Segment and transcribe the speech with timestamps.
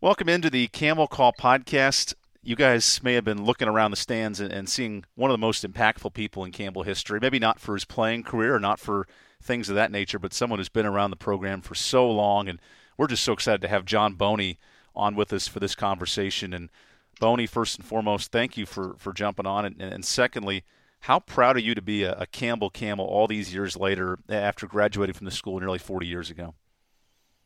[0.00, 2.14] Welcome into the Camel Call podcast.
[2.40, 5.44] You guys may have been looking around the stands and, and, seeing one of the
[5.44, 7.18] most impactful people in Campbell history.
[7.20, 9.08] Maybe not for his playing career or not for
[9.42, 12.46] things of that nature, but someone who's been around the program for so long.
[12.48, 12.60] And
[12.96, 14.60] we're just so excited to have John Boney
[14.94, 16.54] on with us for this conversation.
[16.54, 16.70] And
[17.18, 19.64] Boney, first and foremost, thank you for, for jumping on.
[19.64, 20.62] And, and secondly,
[21.00, 24.68] how proud are you to be a, a Campbell Camel all these years later after
[24.68, 26.54] graduating from the school nearly 40 years ago?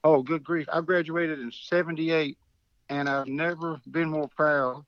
[0.05, 0.69] Oh, good grief.
[0.73, 2.37] I graduated in 78
[2.89, 4.85] and I've never been more proud.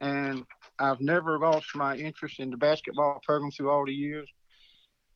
[0.00, 0.44] And
[0.78, 4.28] I've never lost my interest in the basketball program through all the years.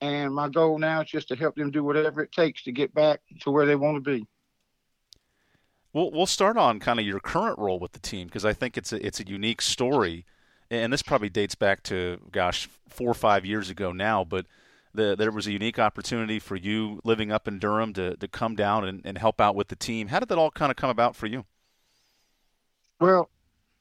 [0.01, 2.93] And my goal now is just to help them do whatever it takes to get
[2.93, 4.27] back to where they want to be.
[5.93, 8.77] Well, we'll start on kind of your current role with the team because I think
[8.77, 10.25] it's a it's a unique story,
[10.71, 14.25] and this probably dates back to gosh four or five years ago now.
[14.25, 14.47] But
[14.95, 18.55] the, there was a unique opportunity for you living up in Durham to to come
[18.55, 20.09] down and, and help out with the team.
[20.09, 21.45] How did that all kind of come about for you?
[23.01, 23.31] Well,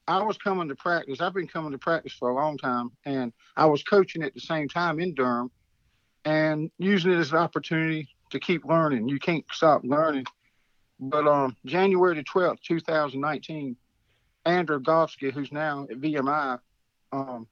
[0.07, 1.21] I was coming to practice.
[1.21, 4.39] I've been coming to practice for a long time, and I was coaching at the
[4.39, 5.51] same time in Durham,
[6.25, 9.07] and using it as an opportunity to keep learning.
[9.07, 10.25] You can't stop learning.
[10.99, 13.75] But um, January the twelfth, two thousand nineteen,
[14.45, 16.59] Andrew Govsky, who's now at VMI,
[17.11, 17.47] um,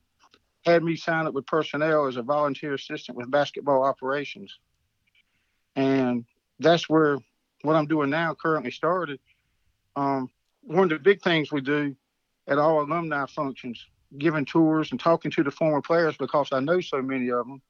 [0.71, 4.57] had me sign up with personnel as a volunteer assistant with basketball operations,
[5.75, 6.25] and
[6.59, 7.17] that's where
[7.61, 9.19] what I'm doing now currently started.
[9.95, 10.29] Um,
[10.61, 11.95] one of the big things we do
[12.47, 13.85] at all alumni functions,
[14.17, 17.61] giving tours and talking to the former players because I know so many of them,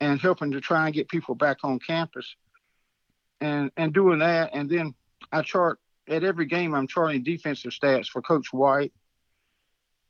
[0.00, 2.36] and helping to try and get people back on campus,
[3.40, 4.94] and and doing that, and then
[5.30, 6.74] I chart at every game.
[6.74, 8.92] I'm charting defensive stats for Coach White,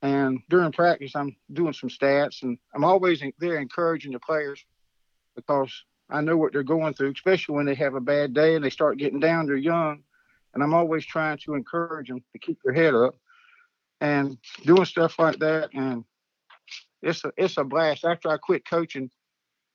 [0.02, 4.64] and during practice I'm doing some stats, and I'm always there encouraging the players
[5.34, 5.72] because
[6.10, 8.70] I know what they're going through, especially when they have a bad day and they
[8.70, 9.46] start getting down.
[9.46, 10.02] They're young
[10.54, 13.16] and I'm always trying to encourage them to keep their head up
[14.00, 15.70] and doing stuff like that.
[15.74, 16.04] And
[17.02, 18.04] it's a it's a blast.
[18.04, 19.10] After I quit coaching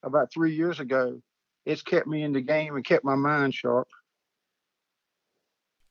[0.04, 1.22] about three years ago,
[1.66, 3.88] it's kept me in the game and kept my mind sharp.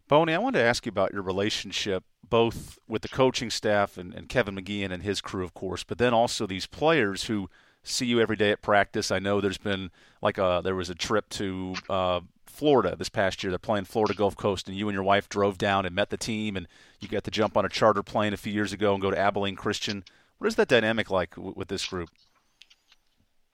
[0.08, 4.14] Boney, I wanted to ask you about your relationship both with the coaching staff and,
[4.14, 7.48] and Kevin McGeehan and his crew, of course, but then also these players who
[7.82, 9.10] see you every day at practice.
[9.10, 9.90] I know there's been
[10.20, 13.50] like a there was a trip to uh, Florida this past year.
[13.50, 16.16] They're playing Florida Gulf Coast, and you and your wife drove down and met the
[16.16, 16.66] team, and
[17.00, 19.18] you got to jump on a charter plane a few years ago and go to
[19.18, 20.04] Abilene Christian.
[20.38, 22.10] What is that dynamic like w- with this group?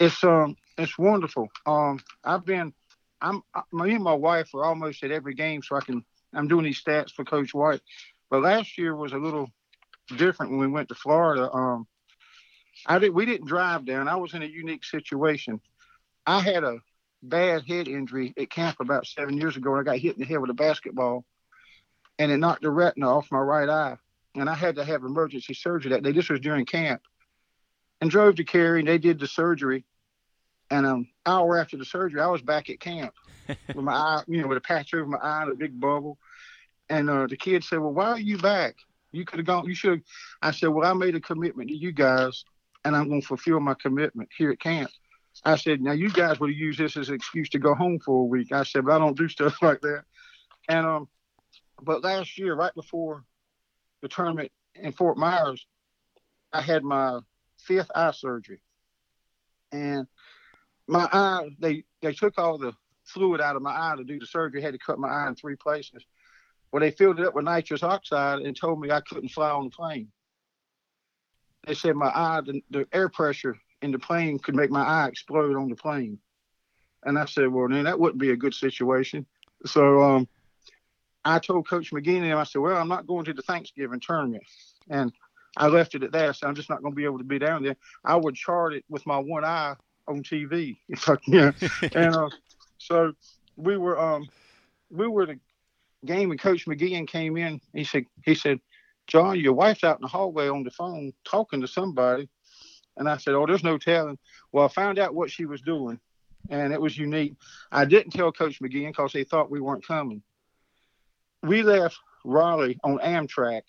[0.01, 1.49] It's um, it's wonderful.
[1.67, 2.73] Um, I've been,
[3.21, 3.43] I'm
[3.73, 6.05] me and my wife are almost at every game, so I can.
[6.35, 7.81] I'm doing these stats for Coach White,
[8.31, 9.51] but last year was a little
[10.17, 11.51] different when we went to Florida.
[11.53, 11.87] Um,
[12.87, 13.15] I did.
[13.15, 14.09] We didn't drive down.
[14.09, 15.61] I was in a unique situation.
[16.27, 16.79] I had a
[17.23, 19.73] bad head injury at camp about seven years ago.
[19.75, 21.25] And I got hit in the head with a basketball,
[22.19, 23.97] and it knocked the retina off my right eye.
[24.35, 26.13] And I had to have emergency surgery that day.
[26.13, 27.03] This was during camp,
[28.01, 28.81] and drove to Cary.
[28.81, 29.85] And they did the surgery,
[30.73, 33.15] and an hour after the surgery, I was back at camp
[33.49, 36.19] with my eye, you know, with a patch over my eye and a big bubble.
[36.89, 38.77] And uh, the kid said, "Well, why are you back?
[39.13, 39.67] You could have gone.
[39.67, 40.03] You should."
[40.41, 42.45] I said, "Well, I made a commitment to you guys,
[42.85, 44.91] and I'm going to fulfill my commitment here at camp."
[45.45, 48.21] I said, now you guys would use this as an excuse to go home for
[48.21, 48.53] a week.
[48.53, 50.05] I said, but I don't do stuff like that.
[50.69, 51.09] And um,
[51.81, 53.25] but last year, right before
[54.03, 55.67] the tournament in Fort Myers,
[56.53, 57.21] I had my
[57.57, 58.61] fifth eye surgery,
[59.73, 60.07] and
[60.89, 62.73] my eye they they took all the
[63.05, 64.63] fluid out of my eye to do the surgery.
[64.63, 66.05] Had to cut my eye in three places.
[66.73, 69.65] Well, they filled it up with nitrous oxide and told me I couldn't fly on
[69.65, 70.09] the plane.
[71.67, 75.09] They said my eye, the, the air pressure in the plane could make my eye
[75.09, 76.19] explode on the plane.
[77.05, 79.27] And I said, well, then that wouldn't be a good situation.
[79.67, 80.29] So um,
[81.25, 84.45] I told Coach McGee and I said, well, I'm not going to the Thanksgiving tournament.
[84.89, 85.13] And
[85.57, 86.37] I left it at that.
[86.37, 87.77] So I'm just not going to be able to be down there.
[88.05, 89.75] I would chart it with my one eye
[90.09, 90.79] on TV.
[90.89, 90.97] You
[91.95, 92.31] and uh,
[92.79, 93.13] so
[93.57, 94.29] we were um,
[94.91, 95.39] we were the
[96.05, 97.61] game and Coach McGee came in.
[97.75, 98.61] He said he said,
[99.07, 102.29] John, your wife's out in the hallway on the phone talking to somebody.
[102.97, 104.19] And I said, Oh, there's no telling.
[104.53, 105.99] Well, I found out what she was doing,
[106.51, 107.35] and it was unique.
[107.71, 110.23] I didn't tell Coach McGee because they thought we weren't coming.
[111.43, 113.63] We left Raleigh on Amtrak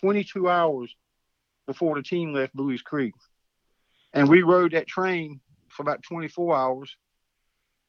[0.00, 0.94] 22 hours
[1.66, 3.14] before the team left Buies Creek.
[4.12, 5.40] And we rode that train
[5.76, 6.96] for about 24 hours.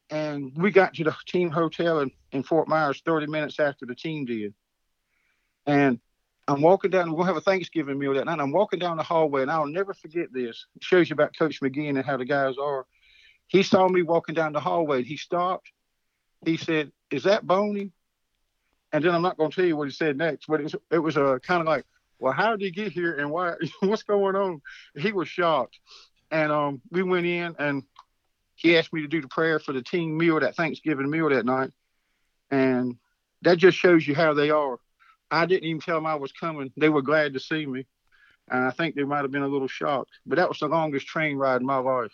[0.09, 3.95] And we got to the team hotel in, in Fort Myers 30 minutes after the
[3.95, 4.53] team did.
[5.65, 5.99] And
[6.47, 7.09] I'm walking down.
[7.09, 8.39] Gonna have a Thanksgiving meal that night.
[8.39, 10.65] I'm walking down the hallway, and I'll never forget this.
[10.77, 12.85] It shows you about Coach McGee and how the guys are.
[13.47, 14.99] He saw me walking down the hallway.
[14.99, 15.69] and He stopped.
[16.45, 17.91] He said, "Is that Boney?"
[18.93, 20.75] And then I'm not going to tell you what he said next, but it was,
[20.91, 21.85] it was uh, kind of like,
[22.19, 23.53] well, how did he get here and why?
[23.81, 24.61] What's going on?
[24.95, 25.77] He was shocked.
[26.31, 27.83] And um, we went in and
[28.56, 31.45] he asked me to do the prayer for the team meal, that Thanksgiving meal that
[31.45, 31.71] night.
[32.51, 32.97] And
[33.44, 34.77] that just shows you how they are.
[35.29, 36.71] I didn't even tell them I was coming.
[36.77, 37.85] They were glad to see me.
[38.50, 40.12] And I think they might have been a little shocked.
[40.25, 42.12] But that was the longest train ride in my life.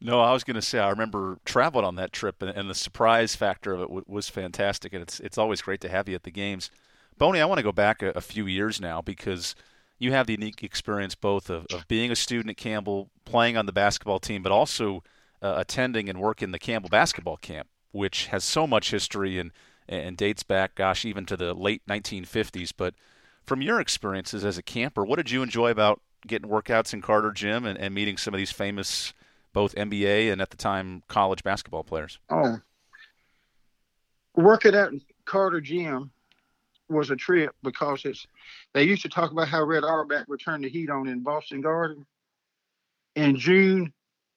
[0.00, 2.74] No, I was going to say I remember traveling on that trip, and, and the
[2.74, 4.92] surprise factor of it w- was fantastic.
[4.92, 6.70] And it's it's always great to have you at the games.
[7.16, 9.54] Boney, I want to go back a, a few years now because
[9.98, 13.66] you have the unique experience both of, of being a student at Campbell, playing on
[13.66, 15.02] the basketball team, but also
[15.42, 19.52] uh, attending and working the Campbell basketball camp, which has so much history and
[19.88, 22.72] and dates back, gosh, even to the late 1950s.
[22.76, 22.94] But
[23.44, 27.30] from your experiences as a camper, what did you enjoy about getting workouts in Carter
[27.30, 29.12] Gym and, and meeting some of these famous,
[29.52, 32.18] both NBA and at the time college basketball players?
[32.28, 32.58] Oh,
[34.34, 36.10] working out in Carter Gym
[36.88, 38.26] was a trip because it's.
[38.74, 41.60] They used to talk about how Red Auerbach would turn the heat on in Boston
[41.60, 42.06] Garden.
[43.14, 43.92] In June,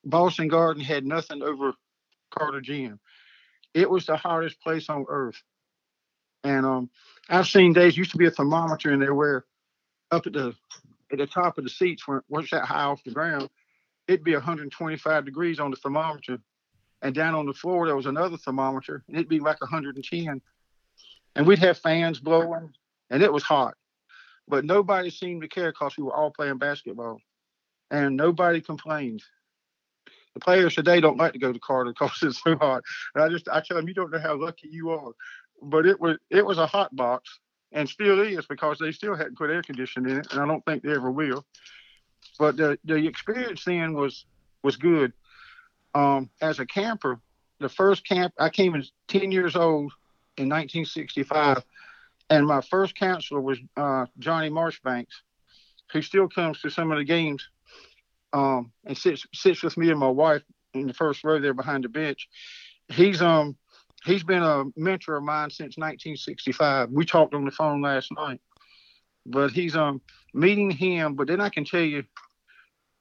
[0.06, 1.74] Boston Garden had nothing over
[2.31, 3.00] Carter Gym.
[3.74, 5.42] It was the hottest place on earth.
[6.44, 6.90] And um,
[7.28, 9.46] I've seen days used to be a thermometer in there where
[10.12, 10.56] up at the
[11.12, 13.50] at the top of the seats where what's that high off the ground,
[14.07, 16.40] it'd be 125 degrees on the thermometer.
[17.01, 20.42] And down on the floor there was another thermometer and it'd be like 110.
[21.36, 22.74] And we'd have fans blowing
[23.10, 23.76] and it was hot.
[24.48, 27.20] But nobody seemed to care because we were all playing basketball.
[27.92, 29.24] And nobody complained
[30.34, 32.84] the players today don't like to go to Carter because it's so hot.
[33.16, 35.12] And I just I tell them you don't know how lucky you are.
[35.62, 37.40] But it was it was a hot box
[37.72, 40.64] and still is because they still hadn't put air conditioning in it, and I don't
[40.66, 41.46] think they ever will.
[42.38, 44.25] But the the experience then was
[44.64, 45.14] was good.
[45.94, 47.20] Um, as a camper,
[47.60, 49.92] the first camp I came in 10 years old
[50.39, 51.63] in 1965,
[52.30, 55.21] and my first counselor was uh, Johnny Marshbanks,
[55.91, 57.47] who still comes to some of the games
[58.31, 60.44] um, and sits sits with me and my wife
[60.74, 62.30] in the first row there behind the bench.
[62.88, 63.57] He's um
[64.06, 66.89] he's been a mentor of mine since 1965.
[66.91, 68.39] We talked on the phone last night,
[69.25, 70.01] but he's um
[70.33, 71.15] meeting him.
[71.15, 72.03] But then I can tell you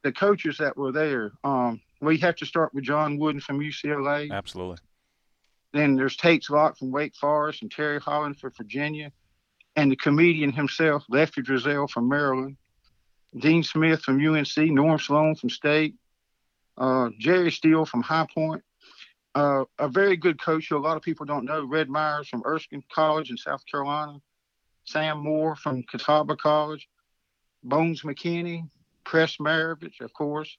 [0.02, 1.32] the coaches that were there.
[1.44, 4.30] Um, we have to start with John Wooden from UCLA.
[4.30, 4.78] Absolutely.
[5.72, 9.12] Then there's Tate Locke from Wake Forest and Terry Holland from Virginia,
[9.76, 12.56] and the comedian himself, Lefty Driesell from Maryland.
[13.36, 15.94] Dean Smith from UNC, Norm Sloan from State,
[16.78, 18.62] uh, Jerry Steele from High Point.
[19.34, 22.42] Uh, a very good coach who a lot of people don't know, Red Myers from
[22.46, 24.18] Erskine College in South Carolina,
[24.84, 26.88] Sam Moore from Catawba College,
[27.62, 28.68] Bones McKinney,
[29.04, 30.56] Press Maravich, of course.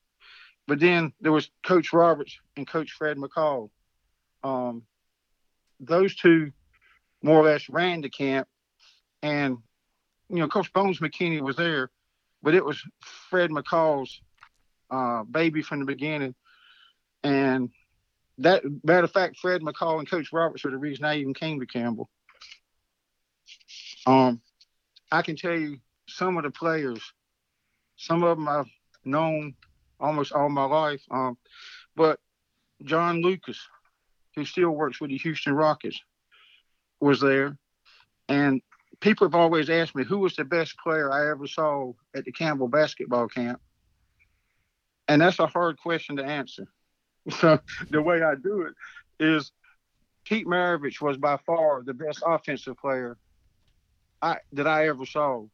[0.68, 3.70] But then there was Coach Roberts and Coach Fred McCall.
[4.44, 4.84] Um,
[5.80, 6.52] those two
[7.22, 8.48] more or less ran the camp.
[9.22, 9.58] And,
[10.30, 11.92] you know, Coach Bones McKinney was there
[12.42, 14.22] but it was Fred McCall's
[14.90, 16.36] uh, baby from the beginning.
[17.24, 17.70] And
[18.38, 21.60] that matter of fact, Fred McCall and Coach Roberts are the reason I even came
[21.60, 22.10] to Campbell.
[24.06, 24.42] Um,
[25.12, 27.02] I can tell you some of the players,
[27.98, 28.70] some of them I've
[29.04, 29.56] known
[30.00, 31.02] almost all my life.
[31.12, 31.38] Um,
[31.96, 32.20] but
[32.84, 33.60] John Lucas,
[34.36, 36.00] who still works with the Houston Rockets,
[37.00, 37.58] was there.
[38.28, 38.62] And
[39.00, 42.32] people have always asked me who was the best player I ever saw at the
[42.32, 43.60] Campbell basketball camp.
[45.08, 46.68] And that's a hard question to answer.
[47.40, 47.60] So
[47.92, 48.74] the way I do it
[49.24, 49.52] is
[50.24, 53.18] Pete Maravich was by far the best offensive player
[54.22, 55.46] I that I ever saw.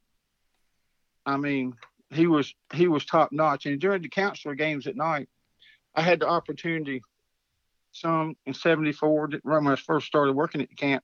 [1.26, 1.74] I mean,
[2.12, 3.66] he was he was top notch.
[3.66, 5.28] And during the counselor games at night,
[5.96, 7.02] I had the opportunity
[7.96, 11.04] some in 74 when I first started working at the camp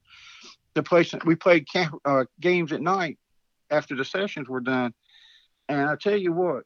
[0.74, 3.18] the place we played camp, uh, games at night
[3.70, 4.94] after the sessions were done.
[5.68, 6.64] And I tell you what,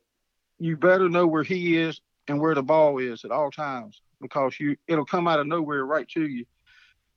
[0.58, 4.58] you better know where he is and where the ball is at all times because
[4.58, 6.44] you it'll come out of nowhere right to you.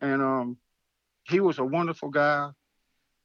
[0.01, 0.57] And um,
[1.23, 2.49] he was a wonderful guy.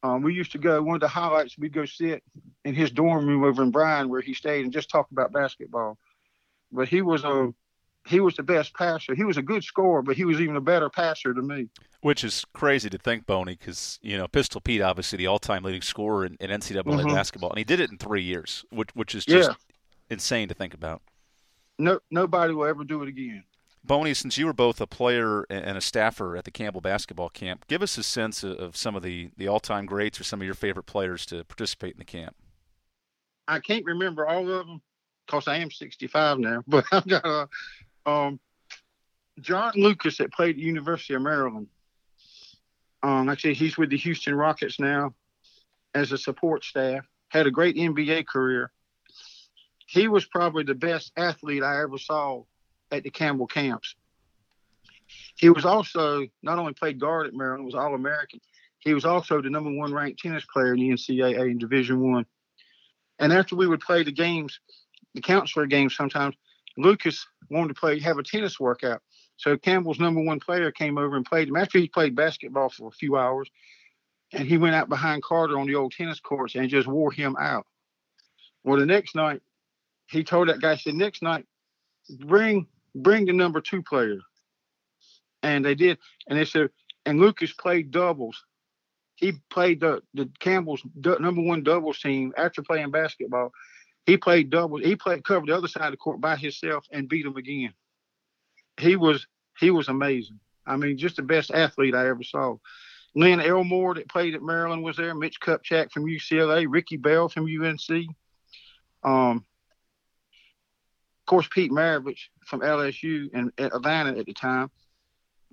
[0.02, 1.58] Um, we used to go one of the highlights.
[1.58, 2.22] We'd go sit
[2.64, 5.98] in his dorm room over in Bryan where he stayed and just talk about basketball.
[6.70, 7.54] But he was a
[8.06, 9.14] he was the best passer.
[9.14, 11.68] He was a good scorer, but he was even a better passer to me.
[12.00, 15.82] Which is crazy to think, Boney, because you know Pistol Pete, obviously the all-time leading
[15.82, 17.14] scorer in, in NCAA mm-hmm.
[17.14, 19.54] basketball, and he did it in three years, which which is just yeah.
[20.10, 21.02] insane to think about.
[21.78, 23.44] No, nobody will ever do it again.
[23.82, 27.66] Boney, since you were both a player and a staffer at the Campbell basketball camp,
[27.68, 30.54] give us a sense of some of the, the all-time greats or some of your
[30.54, 32.34] favorite players to participate in the camp.
[33.46, 34.80] I can't remember all of them
[35.26, 37.48] because I am 65 now, but I've got a,
[38.06, 38.38] um,
[39.40, 41.68] John Lucas that played at University of Maryland.
[43.02, 45.14] Um, actually, he's with the Houston Rockets now
[45.94, 47.04] as a support staff.
[47.28, 48.70] Had a great NBA career.
[49.86, 52.44] He was probably the best athlete I ever saw
[52.90, 53.94] at the Campbell camps.
[55.36, 58.40] He was also not only played guard at Maryland, was All American.
[58.78, 62.26] He was also the number one ranked tennis player in the NCAA in Division One.
[63.18, 64.60] And after we would play the games,
[65.14, 66.34] the counselor games sometimes,
[66.76, 69.02] Lucas wanted to play have a tennis workout.
[69.36, 72.88] So Campbell's number one player came over and played him after he played basketball for
[72.88, 73.50] a few hours,
[74.32, 77.36] and he went out behind Carter on the old tennis courts and just wore him
[77.38, 77.66] out.
[78.62, 79.42] Well, the next night,
[80.06, 81.46] he told that guy, said, next night,
[82.20, 84.18] bring bring the number two player.
[85.42, 86.70] And they did, and they said,
[87.04, 88.44] and Lucas played doubles.
[89.16, 93.52] He played the the Campbell's number one doubles team after playing basketball.
[94.06, 94.78] He played double.
[94.78, 97.74] He played covered the other side of the court by himself and beat him again
[98.78, 99.26] he was
[99.58, 100.40] he was amazing.
[100.66, 102.56] I mean, just the best athlete I ever saw.
[103.14, 105.14] Len Elmore that played at Maryland was there.
[105.14, 106.66] Mitch Kupchak from UCLA.
[106.68, 108.06] Ricky Bell from UNC.
[109.04, 109.44] Um,
[111.20, 114.70] of course, Pete Maravich from LSU and Atlanta at the time.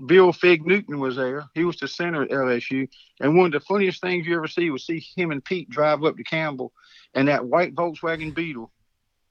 [0.06, 1.46] Bill Fig Newton was there.
[1.54, 2.88] He was the center at LSU.
[3.20, 6.04] And one of the funniest things you ever see was see him and Pete drive
[6.04, 6.74] up to Campbell
[7.14, 8.72] and that white Volkswagen Beetle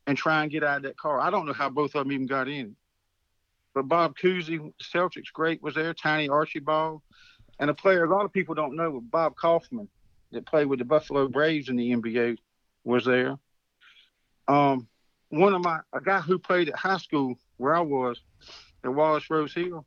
[0.07, 1.21] and try and get out of that car.
[1.21, 2.77] I don't know how both of them even got in.
[3.75, 5.95] But Bob Cousy, Celtics great, was there.
[5.95, 7.03] Tiny Archibald,
[7.59, 9.89] and a player a lot of people don't know, Bob Kauffman,
[10.33, 12.37] that played with the Buffalo Braves in the NBA,
[12.85, 13.37] was there.
[14.49, 14.89] Um,
[15.29, 18.21] one of my a guy who played at high school where I was,
[18.83, 19.85] at Wallace Rose Hill,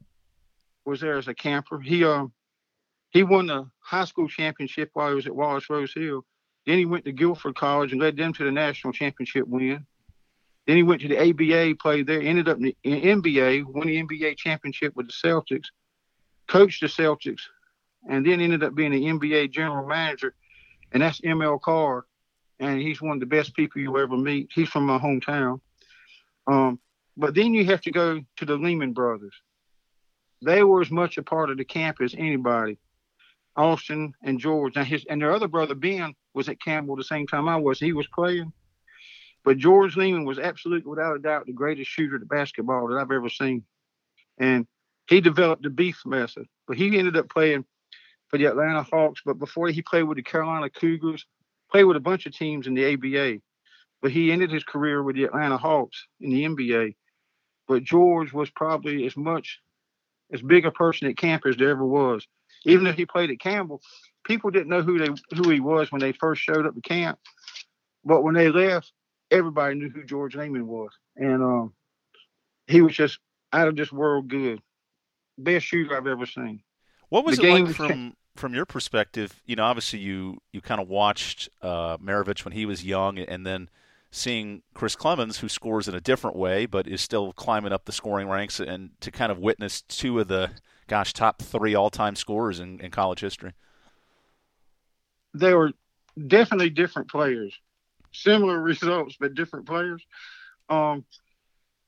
[0.85, 1.79] was there as a camper.
[1.79, 2.33] He um
[3.09, 6.25] he won the high school championship while he was at Wallace Rose Hill.
[6.65, 9.85] Then he went to Guilford College and led them to the national championship win.
[10.65, 14.01] Then he went to the ABA, played there, ended up in the NBA, won the
[14.01, 15.67] NBA championship with the Celtics,
[16.47, 17.41] coached the Celtics,
[18.09, 20.33] and then ended up being the NBA general manager.
[20.93, 22.05] And that's ML Carr.
[22.59, 24.49] And he's one of the best people you'll ever meet.
[24.53, 25.59] He's from my hometown.
[26.47, 26.79] Um,
[27.17, 29.33] but then you have to go to the Lehmann brothers.
[30.43, 32.77] They were as much a part of the camp as anybody.
[33.55, 34.75] Austin and George.
[34.75, 37.79] Now his and their other brother Ben was at Campbell the same time I was.
[37.79, 38.51] He was playing.
[39.43, 43.11] But George Lehmann was absolutely, without a doubt, the greatest shooter of basketball that I've
[43.11, 43.63] ever seen.
[44.37, 44.65] And
[45.07, 46.47] he developed the beef method.
[46.67, 47.65] But he ended up playing
[48.29, 49.21] for the Atlanta Hawks.
[49.25, 51.25] But before he played with the Carolina Cougars,
[51.69, 53.41] played with a bunch of teams in the ABA.
[54.01, 56.95] But he ended his career with the Atlanta Hawks in the NBA.
[57.67, 59.59] But George was probably as much
[60.31, 62.25] as big a person at camp as there ever was.
[62.65, 63.81] Even if he played at Campbell,
[64.23, 67.19] people didn't know who they who he was when they first showed up to camp.
[68.05, 68.91] But when they left,
[69.31, 71.73] everybody knew who George Lehmann was, and um,
[72.67, 73.19] he was just
[73.51, 74.61] out of this world good,
[75.37, 76.61] best shooter I've ever seen.
[77.09, 79.41] What was the it like from from your perspective?
[79.45, 83.45] You know, obviously you you kind of watched uh, Maravich when he was young, and
[83.45, 83.69] then
[84.13, 87.91] seeing Chris Clemons, who scores in a different way, but is still climbing up the
[87.91, 90.51] scoring ranks, and to kind of witness two of the
[90.87, 93.53] gosh top three all time scorers in, in college history.
[95.33, 95.71] They were
[96.27, 97.59] definitely different players
[98.13, 100.05] similar results but different players.
[100.69, 101.03] Um,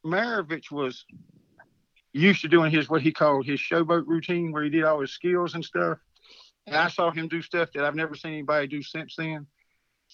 [0.06, 1.06] Maravich was
[2.14, 5.12] used to doing his what he called his showboat routine, where he did all his
[5.12, 5.98] skills and stuff.
[6.68, 9.46] And I saw him do stuff that I've never seen anybody do since then.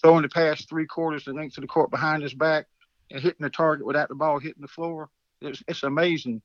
[0.02, 2.66] Throwing the past three quarters the length of the court behind his back
[3.10, 5.08] and hitting the target without the ball hitting the floor.
[5.40, 6.42] It's, it's amazing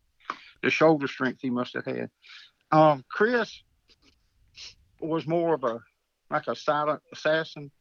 [0.61, 2.09] the shoulder strength he must have had.
[2.71, 3.63] Um, Chris
[4.99, 5.79] was more of a
[6.29, 7.71] like a silent assassin.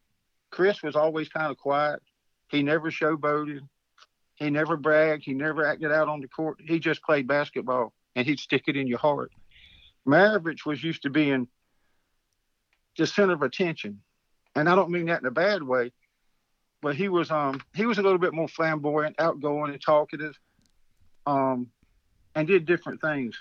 [0.51, 2.01] Chris was always kind of quiet.
[2.49, 3.61] He never showboated.
[4.37, 5.25] He never bragged.
[5.25, 6.59] He never acted out on the court.
[6.61, 9.33] He just played basketball and he'd stick it in your heart.
[10.07, 11.49] Maravich was used to being
[12.97, 14.03] the center of attention.
[14.57, 15.93] And I don't mean that in a bad way,
[16.83, 20.39] but he was um he was a little bit more flamboyant, outgoing and talkative,
[21.27, 21.69] um,
[22.35, 23.41] and did different things.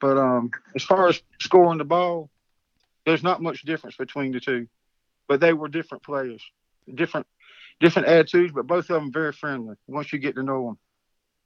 [0.00, 2.30] But um as far as scoring the ball,
[3.06, 4.66] there's not much difference between the two
[5.28, 6.42] but they were different players,
[6.94, 7.26] different
[7.80, 10.78] different attitudes, but both of them very friendly once you get to know them.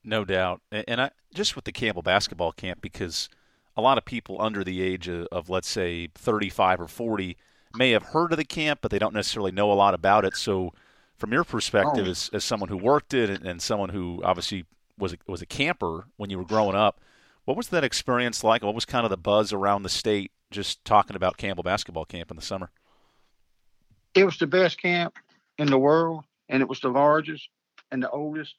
[0.04, 3.28] No doubt, and I just with the Campbell basketball camp because
[3.76, 7.37] a lot of people under the age of, of let's say 35 or 40
[7.75, 10.37] may have heard of the camp, but they don't necessarily know a lot about it.
[10.37, 10.73] So,
[11.17, 12.11] from your perspective, oh.
[12.11, 14.65] as, as someone who worked it and, and someone who obviously
[14.97, 17.01] was a, was a camper when you were growing up,
[17.45, 18.63] what was that experience like?
[18.63, 22.31] What was kind of the buzz around the state just talking about Campbell basketball camp
[22.31, 22.71] in the summer?
[24.15, 25.15] it was the best camp
[25.59, 27.49] in the world, and it was the largest
[27.91, 28.55] and the oldest.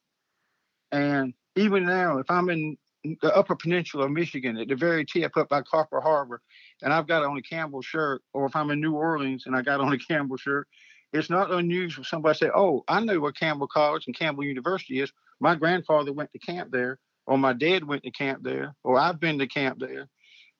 [0.91, 5.37] And even now, if I'm in the Upper Peninsula of Michigan at the very tip
[5.37, 6.41] up by Copper Harbor,
[6.81, 9.61] and I've got on a Campbell shirt, or if I'm in New Orleans and I
[9.61, 10.67] got on a Campbell shirt,
[11.13, 14.43] it's not unusual for somebody to say, "Oh, I know where Campbell College and Campbell
[14.43, 15.11] University is.
[15.39, 19.19] My grandfather went to camp there, or my dad went to camp there, or I've
[19.19, 20.09] been to camp there."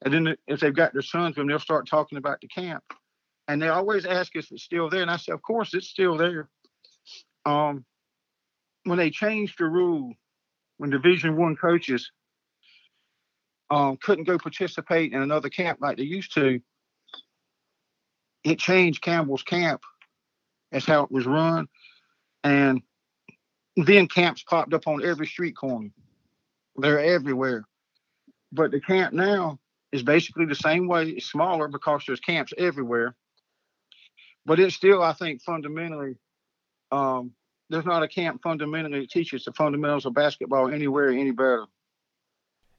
[0.04, 2.84] And then if they've got their sons them, they'll start talking about the camp,
[3.48, 5.90] and they always ask us if it's still there, and I say, "Of course, it's
[5.90, 6.50] still there."
[7.46, 7.86] Um,
[8.86, 10.14] when they changed the rule,
[10.78, 12.10] when Division One coaches
[13.70, 16.60] um, couldn't go participate in another camp like they used to,
[18.44, 19.82] it changed Campbell's camp.
[20.72, 21.68] That's how it was run.
[22.44, 22.82] And
[23.76, 25.90] then camps popped up on every street corner.
[26.76, 27.66] They're everywhere.
[28.52, 29.60] But the camp now
[29.92, 31.10] is basically the same way.
[31.10, 33.16] It's smaller because there's camps everywhere.
[34.46, 36.16] But it's still, I think, fundamentally,
[36.92, 37.32] um,
[37.70, 41.66] there's not a camp fundamentally that teaches the fundamentals of basketball anywhere any better.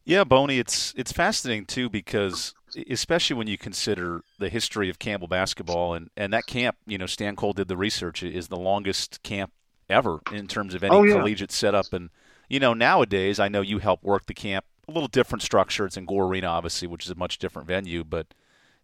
[0.05, 2.55] Yeah, Boney, it's it's fascinating too because
[2.89, 7.07] especially when you consider the history of Campbell basketball and, and that camp, you know,
[7.07, 9.53] Stan Cole did the research is the longest camp
[9.89, 11.15] ever in terms of any oh, yeah.
[11.15, 12.11] collegiate setup and
[12.49, 15.87] you know, nowadays I know you help work the camp a little different structure.
[15.87, 18.29] It's in Gore Arena obviously, which is a much different venue, but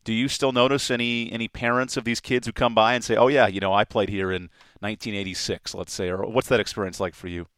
[0.04, 3.16] do you still notice any any parents of these kids who come by and say,
[3.16, 4.42] "Oh yeah, you know, I played here in
[4.78, 7.48] 1986," let's say, or what's that experience like for you?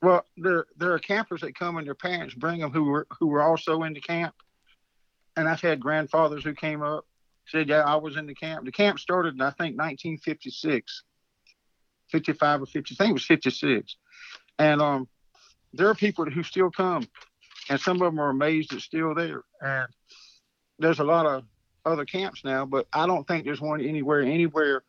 [0.00, 3.26] Well, there there are campers that come and their parents bring them who were who
[3.26, 4.34] were also in the camp,
[5.36, 7.04] and I've had grandfathers who came up
[7.48, 11.02] said, "Yeah, I was in the camp." The camp started in I think 1956,
[12.10, 12.94] 55 or 50.
[12.94, 13.96] I think it was 56,
[14.58, 15.08] and um,
[15.72, 17.08] there are people who still come,
[17.68, 19.42] and some of them are amazed it's still there.
[19.60, 19.88] And
[20.78, 21.42] there's a lot of
[21.84, 24.84] other camps now, but I don't think there's one anywhere anywhere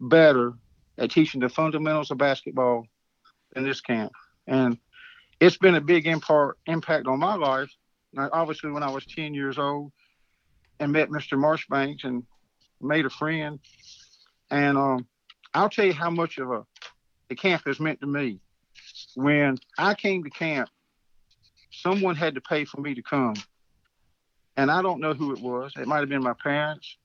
[0.00, 0.52] better
[0.98, 2.86] at teaching the fundamentals of basketball
[3.54, 4.12] than this camp
[4.50, 4.76] and
[5.38, 7.70] it's been a big impact impact on my life.
[8.12, 9.92] Now, obviously, when I was 10 years old
[10.80, 11.38] and met Mr.
[11.38, 12.24] Marchbanks and
[12.80, 13.60] made a friend,
[14.50, 15.06] and um,
[15.54, 16.66] I'll tell you how much of a
[17.28, 18.40] the camp has meant to me.
[19.14, 20.68] When I came to camp,
[21.70, 23.34] someone had to pay for me to come,
[24.56, 25.72] and I don't know who it was.
[25.76, 26.96] It might have been my parents.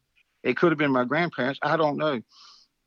[0.42, 1.60] It could have been my grandparents.
[1.62, 2.22] I don't know.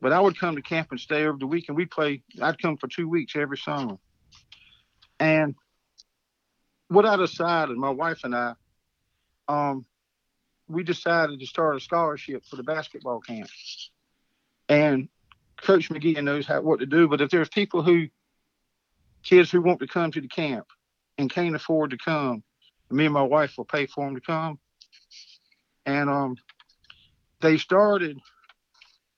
[0.01, 2.23] But I would come to camp and stay over the week, and we play.
[2.41, 3.97] I'd come for two weeks every summer
[5.19, 5.55] and
[6.87, 8.53] what I decided, my wife and I,
[9.47, 9.85] um,
[10.67, 13.49] we decided to start a scholarship for the basketball camp.
[14.67, 15.09] And
[15.61, 17.07] Coach McGee knows how what to do.
[17.07, 18.07] But if there's people who,
[19.23, 20.67] kids who want to come to the camp
[21.17, 22.43] and can't afford to come,
[22.91, 24.59] me and my wife will pay for them to come.
[25.85, 26.35] And um,
[27.41, 28.19] they started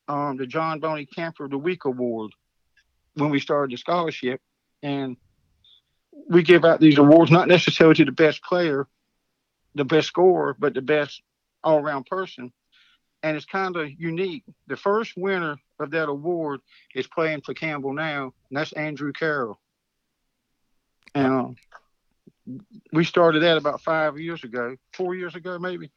[0.07, 2.31] um, the John Boney Camper of the Week Award
[3.15, 4.41] when we started the scholarship.
[4.81, 5.17] And
[6.29, 8.87] we give out these awards not necessarily to the best player,
[9.75, 11.21] the best scorer, but the best
[11.63, 12.51] all around person.
[13.23, 14.43] And it's kind of unique.
[14.67, 16.61] The first winner of that award
[16.95, 19.59] is playing for Campbell now, and that's Andrew Carroll.
[21.13, 22.59] And uh,
[22.91, 25.91] we started that about five years ago, four years ago maybe.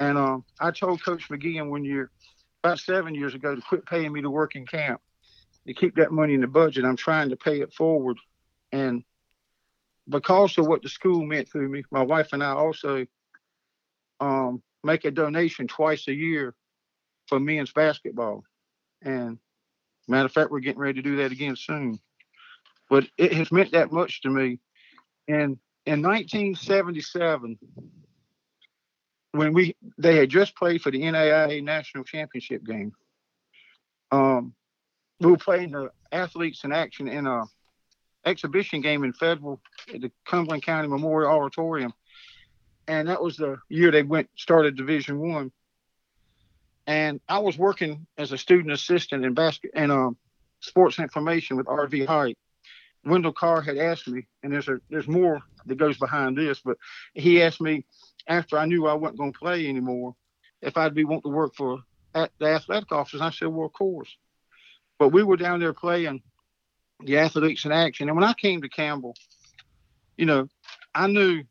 [0.00, 2.10] And um, I told Coach McGeehan one year,
[2.64, 5.00] about seven years ago, to quit paying me to work in camp,
[5.66, 6.84] to keep that money in the budget.
[6.84, 8.18] I'm trying to pay it forward.
[8.72, 9.04] And
[10.12, 13.06] because of what the school meant to me, my wife and I also
[14.20, 16.54] um, make a donation twice a year
[17.26, 18.44] for men's basketball.
[19.02, 19.38] And
[20.06, 21.98] matter of fact, we're getting ready to do that again soon.
[22.88, 24.60] But it has meant that much to me.
[25.26, 27.58] And in 1977,
[29.32, 32.92] when we they had just played for the NAIA national championship game,
[34.10, 34.54] um,
[35.20, 37.44] we were playing the athletes in action in a
[38.24, 39.60] exhibition game in Fayetteville
[39.92, 41.92] at the Cumberland County Memorial Auditorium,
[42.86, 45.52] and that was the year they went started Division One.
[46.86, 50.16] And I was working as a student assistant in basket and um,
[50.60, 52.36] sports information with RV Height.
[53.04, 56.76] Wendell Carr had asked me, and there's a there's more that goes behind this, but
[57.14, 57.84] he asked me
[58.28, 60.14] after I knew I wasn't going to play anymore
[60.60, 61.80] if I'd be wanting to work for
[62.14, 63.20] at the athletic office.
[63.20, 64.16] I said, well, of course.
[64.98, 66.22] But we were down there playing
[67.04, 68.08] the athletes in action.
[68.08, 69.14] And when I came to Campbell,
[70.16, 70.48] you know,
[70.94, 71.44] I knew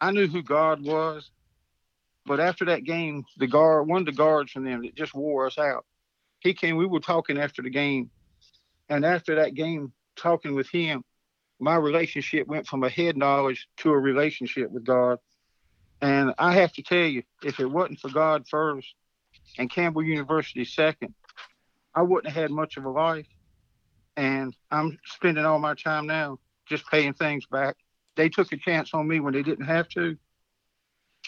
[0.00, 1.30] I knew who God was.
[2.26, 5.46] But after that game, the guard, one of the guards from them that just wore
[5.46, 5.86] us out,
[6.40, 6.76] he came.
[6.76, 8.10] We were talking after the game,
[8.88, 11.04] and after that game, talking with him,
[11.60, 15.18] my relationship went from a head knowledge to a relationship with God.
[16.02, 18.92] And I have to tell you, if it wasn't for God first
[19.56, 21.14] and Campbell University second,
[21.94, 23.26] I wouldn't have had much of a life
[24.16, 27.76] and I'm spending all my time now just paying things back
[28.16, 30.16] they took a chance on me when they didn't have to.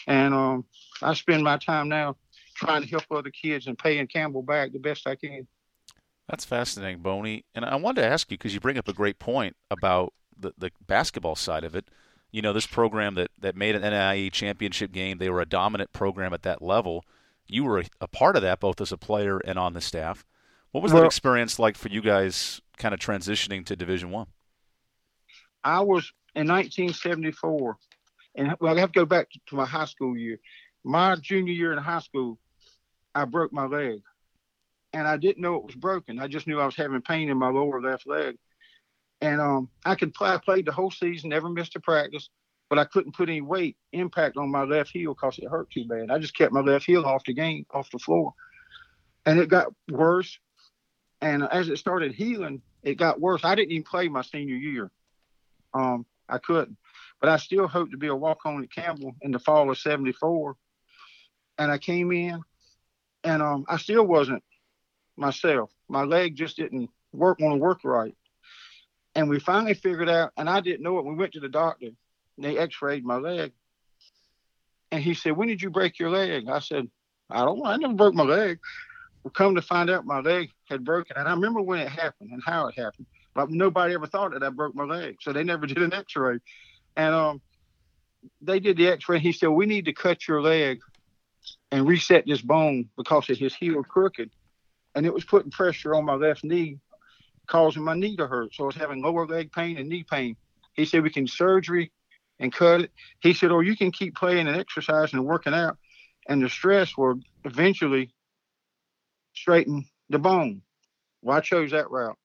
[0.07, 0.65] And um,
[1.01, 2.17] I spend my time now
[2.55, 5.47] trying to help other kids and paying Campbell back the best I can.
[6.27, 7.45] That's fascinating, Boney.
[7.55, 10.53] And I wanted to ask you because you bring up a great point about the,
[10.57, 11.89] the basketball side of it.
[12.31, 15.93] You know, this program that, that made an NAIA championship game, they were a dominant
[15.93, 17.03] program at that level.
[17.47, 20.25] You were a, a part of that, both as a player and on the staff.
[20.71, 24.27] What was well, that experience like for you guys, kind of transitioning to Division One?
[25.63, 25.77] I?
[25.77, 27.77] I was in 1974,
[28.35, 30.39] and well, I have to go back to my high school year.
[30.83, 32.37] My junior year in high school,
[33.15, 34.01] I broke my leg,
[34.93, 36.19] and I didn't know it was broken.
[36.19, 38.37] I just knew I was having pain in my lower left leg,
[39.21, 40.29] and um, I could play.
[40.29, 42.29] I played the whole season, never missed a practice,
[42.69, 45.85] but I couldn't put any weight impact on my left heel because it hurt too
[45.87, 46.11] bad.
[46.11, 48.33] I just kept my left heel off the game, off the floor,
[49.25, 50.39] and it got worse
[51.21, 53.43] and as it started healing, it got worse.
[53.43, 54.91] I didn't even play my senior year.
[55.73, 56.77] Um, I couldn't,
[57.19, 59.77] but I still hoped to be a walk on at Campbell in the fall of
[59.77, 60.55] '74.
[61.57, 62.41] And I came in,
[63.23, 64.43] and um, I still wasn't
[65.17, 65.71] myself.
[65.89, 68.15] My leg just didn't work want to work right.
[69.15, 71.05] And we finally figured out, and I didn't know it.
[71.05, 71.87] We went to the doctor.
[71.87, 73.51] And they X-rayed my leg,
[74.91, 76.89] and he said, "When did you break your leg?" I said,
[77.29, 77.65] "I don't.
[77.65, 78.59] I never broke my leg."
[79.23, 82.31] Well, come to find out, my leg had broken, and I remember when it happened
[82.31, 83.05] and how it happened.
[83.35, 86.39] But nobody ever thought that I broke my leg, so they never did an X-ray.
[86.95, 87.41] And um,
[88.41, 89.19] they did the X-ray.
[89.19, 90.79] He said, "We need to cut your leg
[91.71, 94.29] and reset this bone because it his heel crooked,
[94.95, 96.79] and it was putting pressure on my left knee,
[97.47, 98.53] causing my knee to hurt.
[98.53, 100.35] So I was having lower leg pain and knee pain.
[100.73, 101.91] He said we can surgery
[102.39, 102.91] and cut it.
[103.19, 105.77] He said, or you can keep playing and exercising and working out,
[106.27, 108.11] and the stress will eventually
[109.39, 110.61] straighten the bone.
[111.21, 112.17] Well, I chose that route.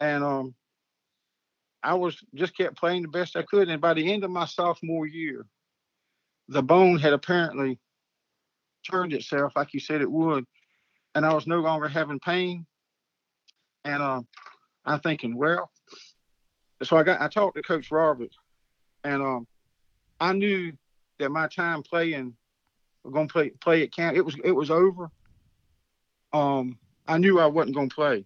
[0.00, 0.54] And um,
[1.82, 3.68] I was just kept playing the best I could.
[3.68, 5.46] And by the end of my sophomore year,
[6.48, 7.78] the bone had apparently
[8.88, 10.44] turned itself like you said it would.
[11.14, 12.66] And I was no longer having pain.
[13.84, 14.26] And um,
[14.84, 15.70] I'm thinking, well,
[16.82, 18.36] so I got I talked to Coach Roberts,
[19.02, 19.46] and um,
[20.20, 20.72] I knew
[21.18, 22.34] that my time playing,
[23.10, 24.16] gonna play play at camp.
[24.16, 25.10] It was it was over
[26.32, 28.24] um, I knew I wasn't going to play.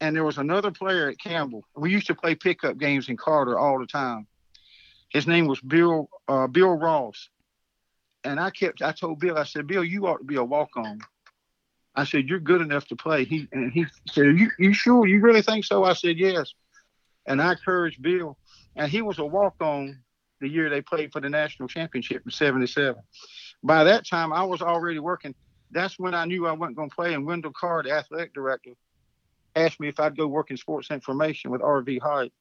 [0.00, 1.64] And there was another player at Campbell.
[1.76, 4.26] We used to play pickup games in Carter all the time.
[5.10, 7.28] His name was Bill uh, Bill Ross.
[8.24, 10.70] And I kept I told Bill, I said, Bill, you ought to be a walk
[10.76, 11.00] on.
[11.94, 13.24] I said, You're good enough to play.
[13.24, 15.06] He and he said, You you sure?
[15.06, 15.84] You really think so?
[15.84, 16.54] I said, Yes.
[17.26, 18.38] And I encouraged Bill.
[18.76, 19.98] And he was a walk on
[20.40, 23.02] the year they played for the national championship in seventy seven.
[23.62, 25.34] By that time I was already working
[25.70, 27.14] that's when I knew I wasn't going to play.
[27.14, 28.72] And Wendell Carr, the athletic director,
[29.54, 32.32] asked me if I'd go work in sports information with RV Height,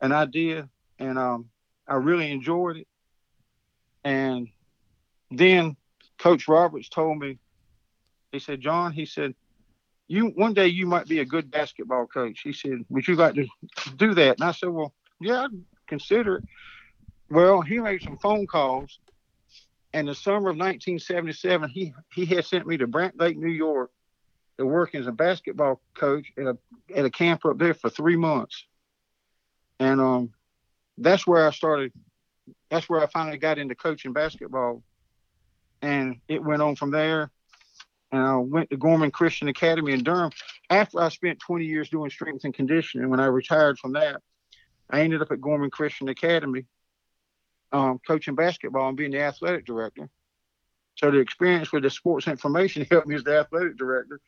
[0.00, 1.50] and I did, and um,
[1.86, 2.88] I really enjoyed it.
[4.04, 4.48] And
[5.30, 5.76] then
[6.18, 7.38] Coach Roberts told me,
[8.32, 9.34] he said, John, he said,
[10.06, 12.40] you one day you might be a good basketball coach.
[12.42, 13.46] He said, would you like to
[13.96, 14.40] do that?
[14.40, 15.50] And I said, well, yeah, I'd
[15.86, 16.44] consider it.
[17.30, 18.98] Well, he made some phone calls
[19.92, 23.90] in the summer of 1977, he he had sent me to Brant Lake, New York,
[24.58, 26.58] to work as a basketball coach at a
[26.94, 28.66] at a camp up there for three months,
[29.78, 30.32] and um,
[30.98, 31.92] that's where I started.
[32.70, 34.82] That's where I finally got into coaching basketball,
[35.82, 37.30] and it went on from there.
[38.12, 40.32] And I went to Gorman Christian Academy in Durham.
[40.68, 44.20] After I spent 20 years doing strength and conditioning, when I retired from that,
[44.90, 46.64] I ended up at Gorman Christian Academy
[47.72, 50.08] um, coaching basketball and being the athletic director.
[50.96, 54.20] So the experience with the sports information helped me as the athletic director.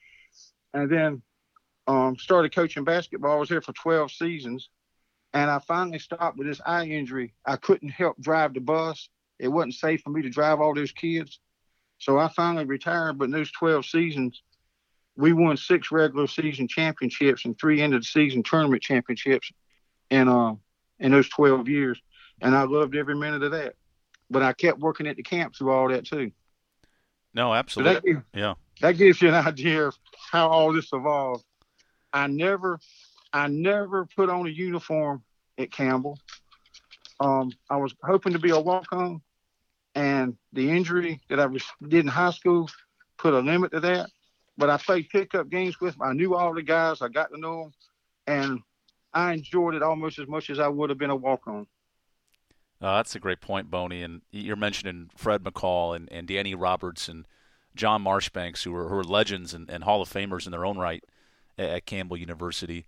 [0.74, 1.22] And then
[1.86, 3.32] um, started coaching basketball.
[3.32, 4.68] I was there for 12 seasons.
[5.34, 7.34] And I finally stopped with this eye injury.
[7.46, 9.08] I couldn't help drive the bus.
[9.38, 11.40] It wasn't safe for me to drive all those kids.
[11.98, 13.18] So I finally retired.
[13.18, 14.42] But in those 12 seasons,
[15.16, 19.50] we won six regular season championships and three end of the season tournament championships
[20.10, 20.54] in, uh,
[20.98, 22.00] in those 12 years
[22.42, 23.74] and I loved every minute of that.
[24.30, 26.32] But I kept working at the camp through all that too.
[27.34, 27.94] No, absolutely.
[27.94, 29.96] So that gives, yeah, that gives you an idea of
[30.30, 31.44] how all this evolved.
[32.12, 32.78] I never,
[33.32, 35.22] I never put on a uniform
[35.56, 36.18] at Campbell.
[37.20, 39.22] Um, I was hoping to be a walk-on,
[39.94, 42.68] and the injury that I was did in high school
[43.16, 44.10] put a limit to that.
[44.58, 46.02] But I played pickup games with them.
[46.02, 47.00] I knew all the guys.
[47.00, 47.72] I got to know them,
[48.26, 48.60] and
[49.14, 51.66] I enjoyed it almost as much as I would have been a walk-on.
[52.82, 54.02] Uh, that's a great point, Boney.
[54.02, 57.26] And you're mentioning Fred McCall and, and Danny Roberts and
[57.76, 60.78] John Marshbanks, who are, who are legends and, and Hall of Famers in their own
[60.78, 61.04] right
[61.56, 62.86] at, at Campbell University.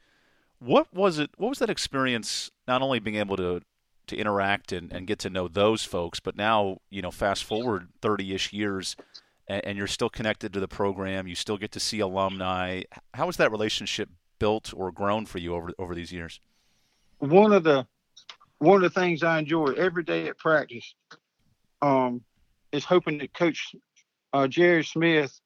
[0.58, 1.30] What was it?
[1.36, 2.50] What was that experience?
[2.66, 3.60] Not only being able to
[4.06, 6.20] to interact and, and get to know those folks.
[6.20, 8.96] But now, you know, fast forward 30 ish years
[9.48, 11.26] and, and, you're still connected to the program.
[11.26, 12.82] You still get to see alumni.
[13.14, 16.40] How has that relationship built or grown for you over, over these years?
[17.18, 17.86] One of the
[18.58, 20.94] one of the things I enjoy every day at practice
[21.82, 22.22] um,
[22.72, 23.74] is hoping that Coach
[24.32, 25.40] uh, Jerry Smith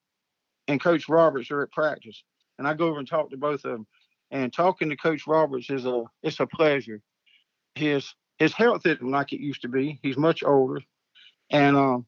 [0.66, 2.22] and Coach Roberts are at practice,
[2.58, 3.86] and I go over and talk to both of them.
[4.30, 7.00] And talking to Coach Roberts is a it's a pleasure.
[7.74, 9.98] His his health isn't like it used to be.
[10.02, 10.80] He's much older,
[11.50, 12.06] and um,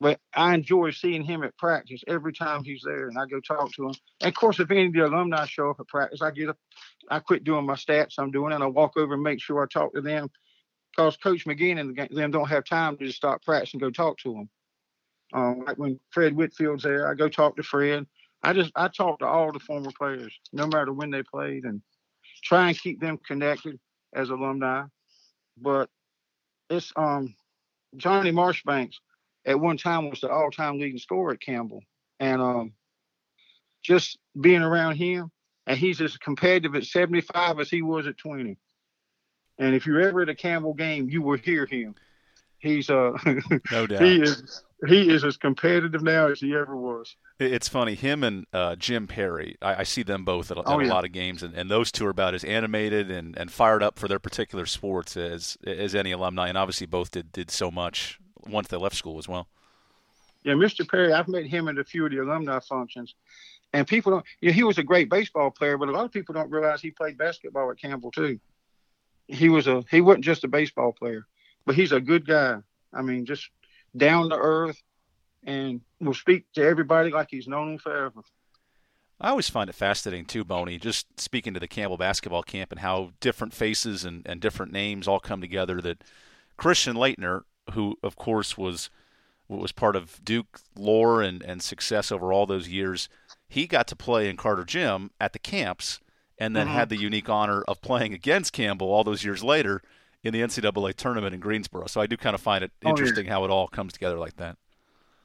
[0.00, 3.72] but I enjoy seeing him at practice every time he's there, and I go talk
[3.72, 3.94] to him.
[4.20, 6.58] And of course, if any of the alumni show up at practice, I get up,
[7.10, 9.66] I quit doing my stats I'm doing, and I walk over and make sure I
[9.66, 10.30] talk to them,
[10.90, 14.18] because Coach McGeehan and them don't have time to just stop practice and go talk
[14.18, 14.48] to them.
[15.32, 18.06] Um, like when Fred Whitfield's there, I go talk to Fred.
[18.42, 21.82] I just I talk to all the former players, no matter when they played, and
[22.44, 23.78] try and keep them connected
[24.14, 24.84] as alumni
[25.56, 25.88] but
[26.68, 27.34] it's um
[27.96, 29.00] Johnny Marchbanks
[29.46, 31.82] at one time was the all-time leading scorer at Campbell,
[32.20, 32.72] and um
[33.82, 35.30] just being around him,
[35.66, 38.58] and he's as competitive at 75 as he was at 20.
[39.58, 41.94] And if you're ever at a Campbell game, you will hear him.
[42.58, 43.12] He's uh
[43.70, 47.16] no doubt he is he is as competitive now as he ever was.
[47.38, 49.56] It's funny, him and uh, Jim Perry.
[49.62, 50.92] I, I, see them both at, a, oh, at yeah.
[50.92, 53.82] a lot of games, and, and, those two are about as animated and, and fired
[53.82, 56.48] up for their particular sports as as any alumni.
[56.48, 59.48] And obviously, both did did so much once they left school as well.
[60.44, 60.88] Yeah, Mr.
[60.88, 63.14] Perry, I've met him at a few of the alumni functions,
[63.72, 64.24] and people don't.
[64.40, 66.80] You know, he was a great baseball player, but a lot of people don't realize
[66.80, 68.38] he played basketball at Campbell too.
[69.26, 71.26] He was a he wasn't just a baseball player,
[71.64, 72.58] but he's a good guy.
[72.92, 73.48] I mean, just
[73.96, 74.80] down to earth,
[75.44, 78.22] and will speak to everybody like he's known them forever.
[79.20, 82.80] I always find it fascinating too, Boney, just speaking to the Campbell basketball camp and
[82.80, 85.80] how different faces and, and different names all come together.
[85.80, 86.04] That
[86.58, 88.90] Christian Laettner, who of course was
[89.48, 93.08] was part of Duke lore and, and success over all those years,
[93.48, 96.00] he got to play in Carter Gym at the camps
[96.38, 96.76] and then mm-hmm.
[96.76, 99.82] had the unique honor of playing against Campbell all those years later
[100.22, 101.86] in the NCAA tournament in Greensboro.
[101.86, 103.32] So I do kind of find it interesting oh, yeah.
[103.32, 104.56] how it all comes together like that.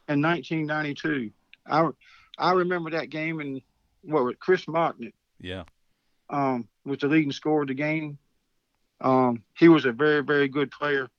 [0.08, 1.32] In 1992,
[1.68, 1.90] I
[2.38, 3.62] I remember that game and
[4.04, 5.14] what was Chris Mocknett.
[5.40, 5.64] Yeah.
[6.30, 8.18] Um, was the leading scorer of the game.
[9.02, 11.10] Um, he was a very very good player.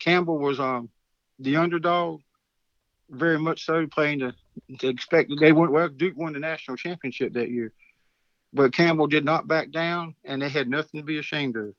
[0.00, 0.88] Campbell was um
[1.38, 2.20] the underdog,
[3.08, 4.34] very much so, playing to,
[4.78, 5.88] to expect they went well.
[5.88, 7.72] Duke won the national championship that year,
[8.52, 11.74] but Campbell did not back down, and they had nothing to be ashamed of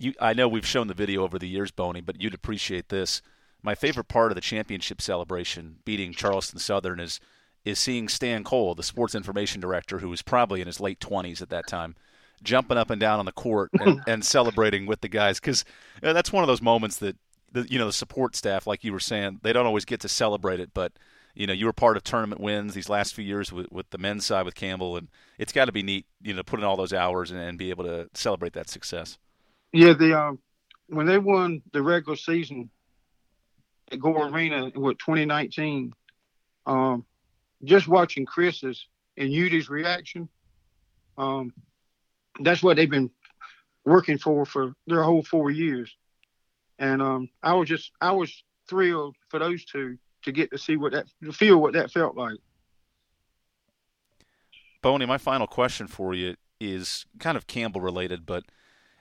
[0.00, 3.20] you, I know we've shown the video over the years, Boney, but you'd appreciate this.
[3.62, 7.20] My favorite part of the championship celebration, beating Charleston Southern, is
[7.64, 11.42] is seeing Stan Cole, the sports information director, who was probably in his late twenties
[11.42, 11.96] at that time,
[12.42, 15.64] jumping up and down on the court and, and celebrating with the guys because
[16.02, 17.16] you know, that's one of those moments that
[17.52, 20.08] the you know the support staff, like you were saying, they don't always get to
[20.08, 20.92] celebrate it, but
[21.34, 23.98] you know you were part of tournament wins these last few years with, with the
[23.98, 26.76] men's side with Campbell, and it's got to be neat, you know, put in all
[26.76, 29.18] those hours and, and be able to celebrate that success.
[29.72, 30.38] Yeah, the um,
[30.88, 32.70] when they won the regular season
[33.92, 35.92] at Gore Arena with 2019,
[36.66, 37.04] um,
[37.64, 40.28] just watching Chris's and Eudy's reaction,
[41.16, 41.52] um,
[42.40, 43.10] that's what they've been
[43.84, 45.96] working for for their whole four years.
[46.78, 50.76] And um, I was just I was thrilled for those two to get to see
[50.76, 52.38] what that feel what that felt like.
[54.82, 58.44] Boney, my final question for you is kind of Campbell related, but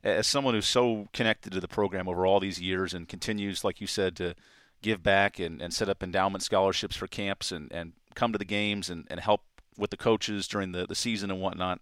[0.04, 3.82] as someone who's so connected to the program over all these years and continues, like
[3.82, 4.36] you said, to
[4.82, 8.46] give back and, and set up endowment scholarships for camps and, and come to the
[8.46, 9.42] games and, and help
[9.78, 11.80] with the coaches during the, the season and whatnot.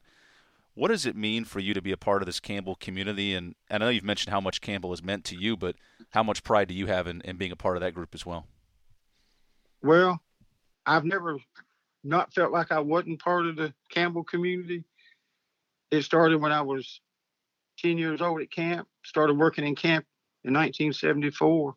[0.76, 3.34] What does it mean for you to be a part of this Campbell community?
[3.34, 5.78] And, I know you've mentioned how much Campbell has meant to you, but
[6.10, 8.26] how much pride do you have in, in being a part of that group as
[8.26, 8.46] well?
[9.82, 10.20] Well,
[10.86, 11.38] I've never
[12.04, 14.84] not felt like I wasn't part of the Campbell community.
[15.92, 17.00] It started when I was
[17.80, 20.06] 10 years old at camp, started working in camp
[20.44, 21.74] in 1974.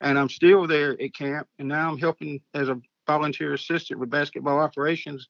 [0.00, 1.46] And I'm still there at camp.
[1.60, 5.28] And now I'm helping as a volunteer assistant with basketball operations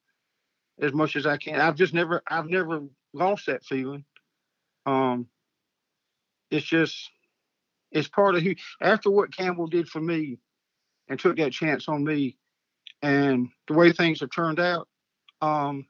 [0.81, 1.59] as much as I can.
[1.59, 2.81] I've just never, I've never
[3.13, 4.05] lost that feeling.
[4.85, 5.27] Um,
[6.51, 7.09] it's just,
[7.91, 10.39] it's part of who, after what Campbell did for me
[11.09, 12.37] and took that chance on me
[13.01, 14.87] and the way things have turned out,
[15.41, 15.85] um,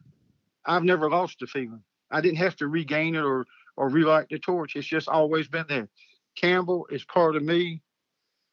[0.65, 1.83] I've never lost the feeling.
[2.11, 3.45] I didn't have to regain it or
[3.75, 4.75] or relight the torch.
[4.75, 5.87] It's just always been there.
[6.35, 7.81] Campbell is part of me,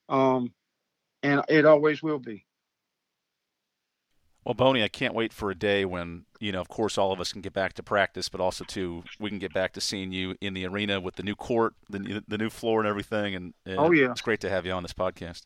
[0.09, 0.53] um,
[1.23, 2.45] and it always will be.
[4.45, 7.21] Well, Boney, I can't wait for a day when you know, of course, all of
[7.21, 10.13] us can get back to practice, but also too, we can get back to seeing
[10.13, 13.35] you in the arena with the new court, the the new floor, and everything.
[13.35, 15.43] And, and oh yeah, it's great to have you on this podcast.